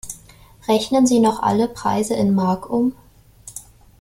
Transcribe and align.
Rechnen 0.67 1.05
Sie 1.05 1.19
noch 1.19 1.43
alle 1.43 1.67
Preise 1.67 2.15
in 2.15 2.33
Mark 2.33 2.67
um? 2.67 2.95